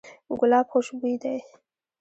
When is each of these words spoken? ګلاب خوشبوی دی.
ګلاب 0.39 0.65
خوشبوی 0.71 1.15
دی. 1.21 1.37